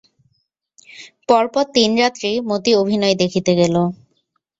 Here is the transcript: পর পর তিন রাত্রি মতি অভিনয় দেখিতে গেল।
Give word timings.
পর 1.29 1.43
পর 1.53 1.65
তিন 1.75 1.91
রাত্রি 2.01 2.31
মতি 2.49 2.71
অভিনয় 2.81 3.15
দেখিতে 3.21 3.51
গেল। 3.59 3.75